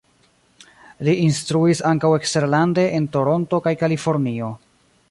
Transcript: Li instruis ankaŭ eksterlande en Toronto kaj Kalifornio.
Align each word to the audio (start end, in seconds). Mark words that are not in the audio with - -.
Li 1.07 1.13
instruis 1.25 1.83
ankaŭ 1.91 2.11
eksterlande 2.17 2.87
en 3.01 3.09
Toronto 3.19 3.65
kaj 3.69 3.77
Kalifornio. 3.85 4.53